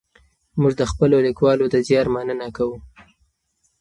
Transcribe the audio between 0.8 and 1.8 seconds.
خپلو لیکوالو د